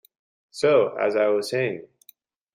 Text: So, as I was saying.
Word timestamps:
So, 0.49 0.97
as 0.99 1.15
I 1.15 1.27
was 1.27 1.51
saying. 1.51 1.87